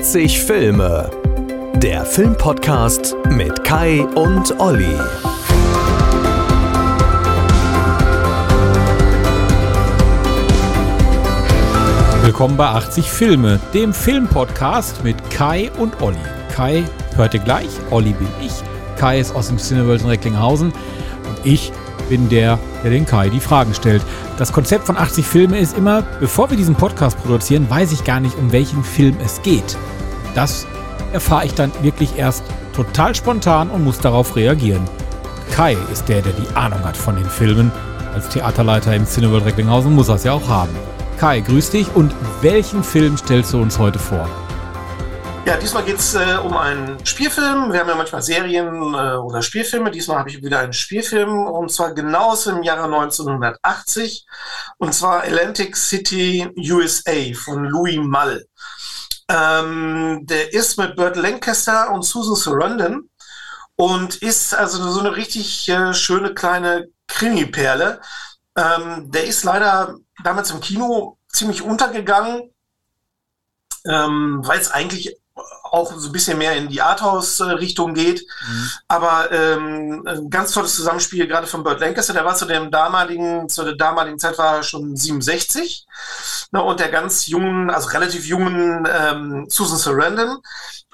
[0.00, 1.10] 80 Filme.
[1.74, 4.96] Der Filmpodcast mit Kai und Olli.
[12.22, 16.16] Willkommen bei 80 Filme, dem Filmpodcast mit Kai und Olli.
[16.50, 16.82] Kai
[17.16, 18.54] hört ihr gleich, Olli bin ich.
[18.96, 21.72] Kai ist aus dem Cineworld in Recklinghausen und ich
[22.08, 24.02] bin der, der den Kai die Fragen stellt.
[24.38, 28.20] Das Konzept von 80 Filme ist immer, bevor wir diesen Podcast produzieren, weiß ich gar
[28.20, 29.76] nicht, um welchen Film es geht.
[30.34, 30.66] Das
[31.12, 32.44] erfahre ich dann wirklich erst
[32.74, 34.88] total spontan und muss darauf reagieren.
[35.52, 37.72] Kai ist der, der die Ahnung hat von den Filmen.
[38.14, 40.74] Als Theaterleiter im Cineworld Recklinghausen muss er es ja auch haben.
[41.18, 44.28] Kai, grüß dich und welchen Film stellst du uns heute vor?
[45.46, 47.72] Ja, diesmal geht es äh, um einen Spielfilm.
[47.72, 49.90] Wir haben ja manchmal Serien äh, oder Spielfilme.
[49.90, 54.26] Diesmal habe ich wieder einen Spielfilm und zwar genau aus dem Jahre 1980
[54.78, 58.46] und zwar Atlantic City USA von Louis Mull.
[59.30, 63.08] Ähm, der ist mit Burt Lancaster und Susan Sarandon
[63.76, 68.00] und ist also so eine richtig äh, schöne kleine Krimi-Perle.
[68.56, 72.52] Ähm, der ist leider damals im Kino ziemlich untergegangen,
[73.86, 75.16] ähm, weil es eigentlich
[75.62, 78.26] auch so ein bisschen mehr in die Arthouse-Richtung geht.
[78.46, 78.70] Mhm.
[78.88, 83.48] Aber ähm, ein ganz tolles Zusammenspiel, gerade von Burt Lancaster, der war zu dem damaligen,
[83.48, 85.86] zu der damaligen Zeit war er schon 67.
[86.52, 90.38] Ne, und der ganz jungen, also relativ jungen ähm, Susan Sarandon.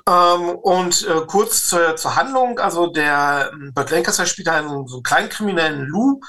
[0.09, 4.97] Ähm, und äh, kurz zur, zur Handlung, also der ähm, Burt Lancaster spielt einen so
[4.97, 6.21] einen kleinen kriminellen Lou,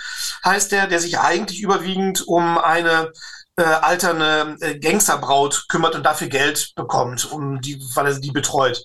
[0.44, 3.12] heißt der, der sich eigentlich überwiegend um eine
[3.58, 8.83] äh, alterne äh, Gangsterbraut kümmert und dafür Geld bekommt, um die, weil er die betreut.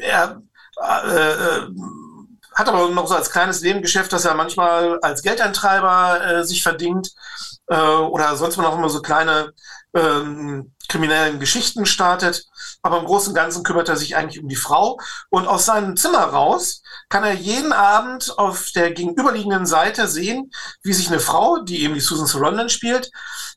[0.00, 0.40] Er
[0.80, 1.68] äh, äh,
[2.54, 7.10] hat aber noch so als kleines Nebengeschäft, dass er manchmal als Geldeintreiber äh, sich verdient
[7.68, 9.52] äh, oder sonst mal noch immer so kleine
[9.94, 12.44] ähm, kriminellen Geschichten startet.
[12.82, 14.98] Aber im Großen und Ganzen kümmert er sich eigentlich um die Frau.
[15.30, 20.50] Und aus seinem Zimmer raus kann er jeden Abend auf der gegenüberliegenden Seite sehen,
[20.82, 23.10] wie sich eine Frau, die eben die Susan Sarandon spielt,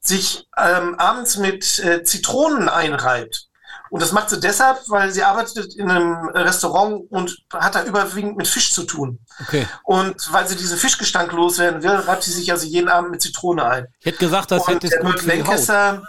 [0.07, 3.47] sich ähm, abends mit äh, Zitronen einreibt.
[3.89, 8.35] Und das macht sie deshalb, weil sie arbeitet in einem Restaurant und hat da überwiegend
[8.35, 9.19] mit Fisch zu tun.
[9.41, 9.67] Okay.
[9.83, 13.63] Und weil sie diese Fischgestank loswerden will, reibt sie sich also jeden Abend mit Zitrone
[13.63, 13.87] ein.
[13.99, 16.01] Ich hätte gesagt, das hätte es gut für die Haut.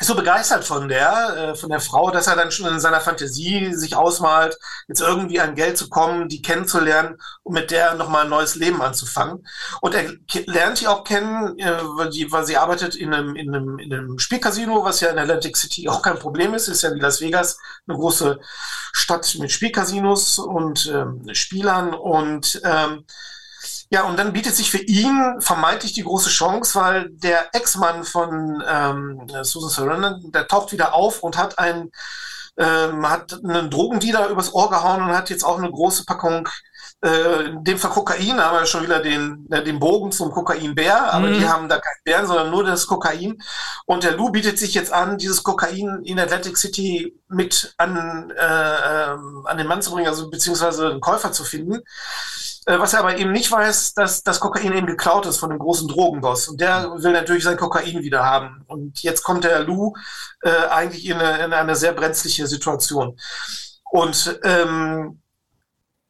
[0.00, 3.74] So begeistert von der, äh, von der Frau, dass er dann schon in seiner Fantasie
[3.74, 8.30] sich ausmalt, jetzt irgendwie an Geld zu kommen, die kennenzulernen und mit der nochmal ein
[8.30, 9.46] neues Leben anzufangen.
[9.80, 10.12] Und er
[10.46, 13.92] lernt die auch kennen, äh, weil, die, weil sie arbeitet in einem, in, einem, in
[13.92, 17.20] einem Spielcasino, was ja in Atlantic City auch kein Problem ist, ist ja wie Las
[17.20, 18.38] Vegas eine große
[18.92, 23.04] Stadt mit Spielcasinos und ähm, Spielern und ähm,
[23.90, 28.62] ja, und dann bietet sich für ihn vermeintlich die große Chance, weil der Ex-Mann von
[28.68, 31.90] ähm, Susan Sarandon, der taucht wieder auf und hat einen,
[32.58, 36.48] ähm, hat einen Drogendealer übers Ohr gehauen und hat jetzt auch eine große Packung
[37.02, 41.12] äh, in dem Fall Kokain, haben wir schon wieder den, äh, den Bogen zum Kokainbär,
[41.12, 41.38] aber mhm.
[41.38, 43.40] die haben da keinen Bären, sondern nur das Kokain.
[43.86, 49.12] Und der Lou bietet sich jetzt an, dieses Kokain in Atlantic City mit an, äh,
[49.12, 51.82] ähm, an den Mann zu bringen, also beziehungsweise einen Käufer zu finden.
[52.68, 55.58] Äh, was er aber eben nicht weiß, dass das Kokain eben geklaut ist von dem
[55.58, 56.48] großen Drogenboss.
[56.48, 58.62] Und der will natürlich sein Kokain wieder haben.
[58.66, 59.94] Und jetzt kommt der Lou
[60.42, 63.18] äh, eigentlich in eine, in eine sehr brenzliche Situation.
[63.90, 65.22] Und ähm,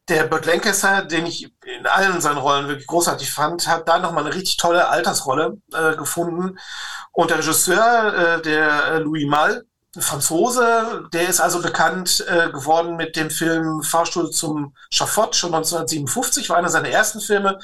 [0.09, 4.25] der Burt Lancaster, den ich in allen seinen Rollen wirklich großartig fand, hat da nochmal
[4.25, 6.59] eine richtig tolle Altersrolle äh, gefunden.
[7.13, 9.63] Und der Regisseur, äh, der äh, Louis Malle,
[9.97, 16.49] Franzose, der ist also bekannt äh, geworden mit dem Film Fahrstuhl zum Schafott schon 1957,
[16.49, 17.57] war einer seiner ersten Filme.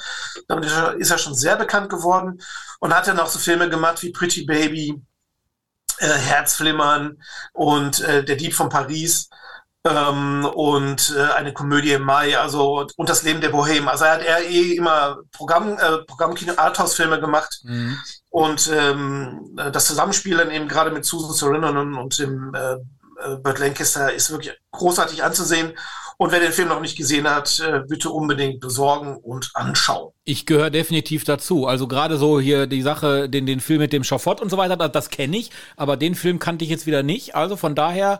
[0.48, 2.42] Damit ist er schon sehr bekannt geworden
[2.80, 5.00] und hat dann auch so Filme gemacht wie Pretty Baby,
[5.98, 7.22] äh, Herzflimmern
[7.52, 9.28] und äh, Der Dieb von Paris
[9.86, 13.88] ähm, und äh, eine Komödie im Mai, also und das Leben der Bohem.
[13.88, 17.60] Also er hat er eh immer Programm, äh, Programmkino, Arthouse-Filme gemacht.
[17.62, 17.98] Mhm.
[18.36, 23.58] Und ähm, das Zusammenspiel dann eben gerade mit Susan Sarandon und dem äh, äh, Burt
[23.58, 25.72] Lancaster ist wirklich großartig anzusehen.
[26.18, 30.12] Und wer den Film noch nicht gesehen hat, äh, bitte unbedingt besorgen und anschauen.
[30.28, 31.68] Ich gehöre definitiv dazu.
[31.68, 34.76] Also gerade so hier die Sache, den, den Film mit dem Schafott und so weiter,
[34.76, 37.36] das, das kenne ich, aber den Film kannte ich jetzt wieder nicht.
[37.36, 38.18] Also von daher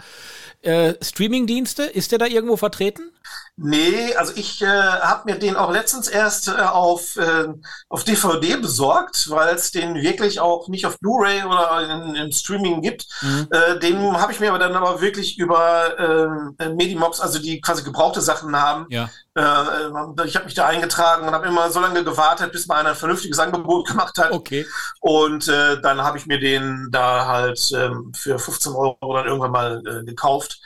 [0.62, 3.11] äh, Streamingdienste, ist der da irgendwo vertreten?
[3.56, 7.49] Nee, also ich äh, habe mir den auch letztens erst äh, auf, äh,
[7.88, 12.82] auf DVD besorgt, weil es den wirklich auch nicht auf Blu-ray oder in, im Streaming
[12.82, 13.06] gibt.
[13.20, 13.49] Mhm.
[13.50, 17.82] Äh, den habe ich mir aber dann aber wirklich über äh, Medimobs, also die quasi
[17.82, 19.11] gebrauchte Sachen haben, ja.
[19.37, 22.91] Äh, ich habe mich da eingetragen und habe immer so lange gewartet, bis mal einer
[22.91, 24.33] ein vernünftiges Angebot gemacht hat.
[24.33, 24.67] Okay.
[25.00, 29.53] Und äh, dann habe ich mir den da halt ähm, für 15 Euro dann irgendwann
[29.53, 30.59] mal äh, gekauft.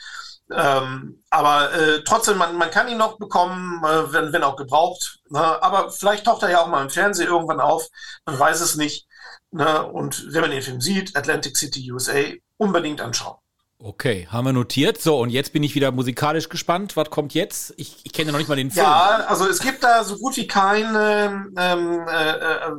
[0.53, 5.19] Ähm, aber äh, trotzdem, man, man kann ihn noch bekommen, äh, wenn, wenn auch gebraucht.
[5.29, 5.39] Ne?
[5.39, 7.87] Aber vielleicht taucht er ja auch mal im Fernsehen irgendwann auf.
[8.25, 9.05] Man weiß es nicht.
[9.51, 9.85] Ne?
[9.85, 12.21] Und wenn man den Film sieht, Atlantic City USA,
[12.57, 13.37] unbedingt anschauen.
[13.83, 15.01] Okay, haben wir notiert.
[15.01, 16.95] So, und jetzt bin ich wieder musikalisch gespannt.
[16.95, 17.73] Was kommt jetzt?
[17.77, 18.85] Ich, ich kenne noch nicht mal den Film.
[18.85, 22.71] Ja, also es gibt da so gut wie keine, ähm, äh, äh,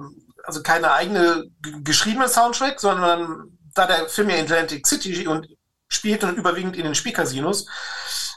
[0.44, 1.44] also keine eigene
[1.82, 5.48] geschriebene Soundtrack, sondern da der Film ja Atlantic City und
[5.88, 7.66] spielt und überwiegend in den Spielcasinos,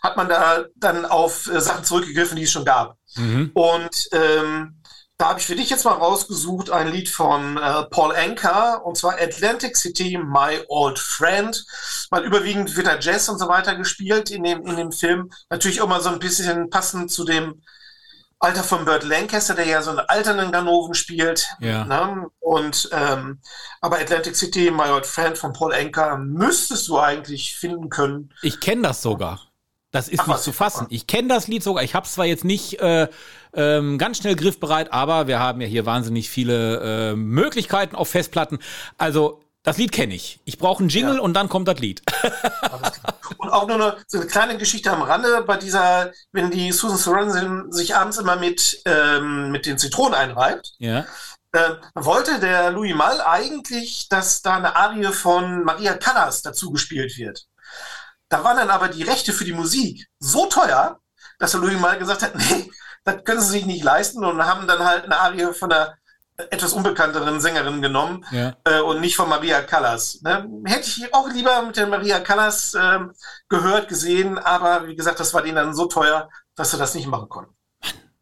[0.01, 2.97] hat man da dann auf äh, Sachen zurückgegriffen, die es schon gab.
[3.15, 3.51] Mhm.
[3.53, 4.81] Und ähm,
[5.17, 8.97] da habe ich für dich jetzt mal rausgesucht ein Lied von äh, Paul Anker und
[8.97, 11.65] zwar Atlantic City, My Old Friend.
[12.09, 15.31] Weil überwiegend wird da Jazz und so weiter gespielt in dem, in dem Film.
[15.49, 17.61] Natürlich immer so ein bisschen passend zu dem
[18.39, 21.47] Alter von Burt Lancaster, der ja so einen alternden Ganoven spielt.
[21.61, 21.85] Ja.
[21.85, 22.27] Ne?
[22.39, 23.39] Und ähm,
[23.79, 28.33] aber Atlantic City, My Old Friend von Paul Anker müsstest du eigentlich finden können.
[28.41, 29.39] Ich kenne das sogar.
[29.95, 30.87] Das ist nicht zu fassen.
[30.89, 31.81] Ich kenne das Lied sogar.
[31.81, 33.07] Ich habe es zwar jetzt nicht äh,
[33.53, 38.59] ähm, ganz schnell griffbereit, aber wir haben ja hier wahnsinnig viele äh, Möglichkeiten auf Festplatten.
[38.97, 40.41] Also das Lied kenne ich.
[40.43, 41.21] Ich brauche einen Jingle ja.
[41.21, 42.01] und dann kommt das Lied.
[43.37, 46.97] und auch nur eine, so eine kleine Geschichte am Rande bei dieser, wenn die Susan
[46.97, 50.73] Sarandon sich abends immer mit, ähm, mit den Zitronen einreibt.
[50.79, 51.05] Ja.
[51.53, 57.17] Äh, wollte der Louis Mal eigentlich, dass da eine Arie von Maria Callas dazu gespielt
[57.17, 57.47] wird.
[58.29, 60.99] Da waren dann aber die Rechte für die Musik so teuer,
[61.39, 62.71] dass der Louis Mal gesagt hat, nee,
[63.03, 65.95] das können sie sich nicht leisten und haben dann halt eine Arie von einer
[66.37, 68.55] etwas unbekannteren Sängerin genommen ja.
[68.65, 70.21] äh, und nicht von Maria Callas.
[70.21, 70.49] Ne?
[70.65, 72.99] Hätte ich auch lieber mit der Maria Callas äh,
[73.47, 77.07] gehört, gesehen, aber wie gesagt, das war denen dann so teuer, dass sie das nicht
[77.07, 77.55] machen konnten.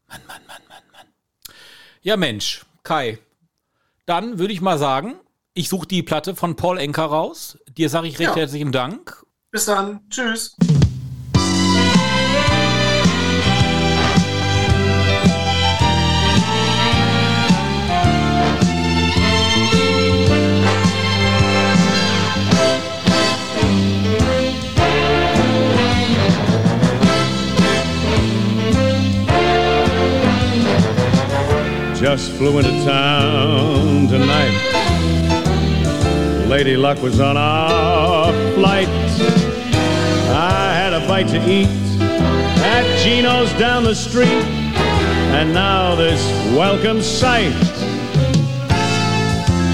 [0.06, 1.06] Mann, Mann, Mann, Mann, Mann,
[1.46, 1.54] Mann.
[2.02, 3.18] Ja, Mensch, Kai,
[4.06, 5.16] dann würde ich mal sagen,
[5.54, 7.58] ich suche die Platte von Paul Enker raus.
[7.68, 8.36] Dir sage ich recht ja.
[8.36, 9.23] herzlichen Dank.
[9.54, 10.00] Bis dann.
[10.10, 10.56] Tschüss.
[31.94, 34.50] Just flew into town tonight.
[36.48, 39.03] Lady Luck was on our flight.
[40.36, 41.68] I had a bite to eat
[42.00, 44.44] at Gino's down the street,
[45.38, 46.20] and now this
[46.56, 47.54] welcome sight.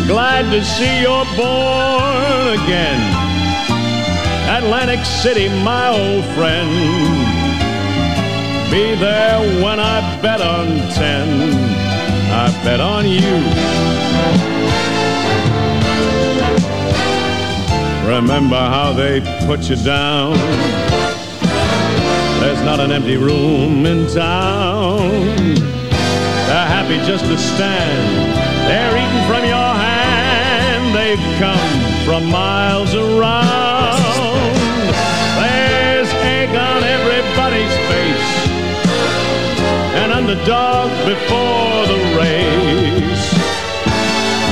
[0.07, 3.01] Glad to see you're born again.
[4.63, 6.69] Atlantic City, my old friend.
[8.71, 11.55] Be there when I bet on ten.
[12.31, 13.90] I bet on you.
[18.21, 20.35] Remember how they put you down?
[22.39, 25.09] There's not an empty room in town.
[26.47, 28.37] They're happy just to stand.
[28.69, 30.95] They're eating from your hand.
[30.95, 34.03] They've come from miles around.
[35.41, 38.33] There's egg on everybody's face.
[39.97, 43.40] An underdog before the race.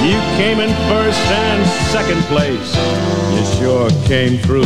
[0.08, 2.74] You came in first and second place.
[3.34, 4.64] You sure came through.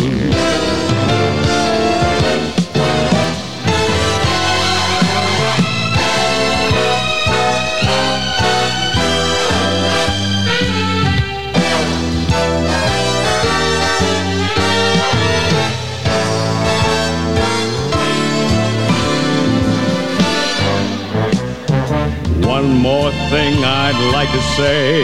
[22.72, 25.02] One more thing I'd like to say.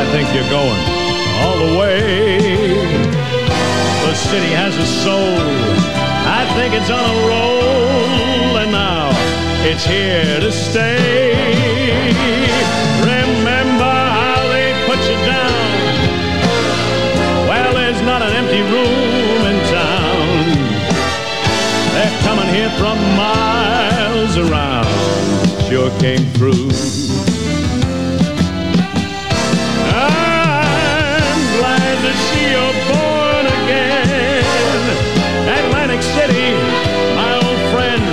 [0.00, 0.82] I think you're going
[1.42, 2.38] all the way.
[4.06, 5.38] The city has a soul.
[6.40, 9.10] I think it's on a roll, and now
[9.70, 11.34] it's here to stay.
[13.00, 15.78] Remember how they put you down?
[17.48, 20.36] Well, there's not an empty room in town.
[21.94, 24.73] They're coming here from miles around
[25.74, 26.70] sure came through.
[29.90, 34.84] I'm glad to see you're born again.
[35.58, 36.50] Atlantic City,
[37.16, 38.04] my old friend.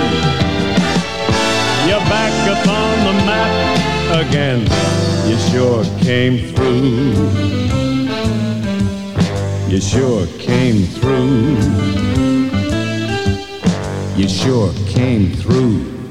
[1.86, 3.52] You're back upon the map
[4.26, 4.60] again.
[5.28, 7.14] You sure came through.
[9.70, 11.58] You sure came through.
[14.16, 16.01] you sure came through.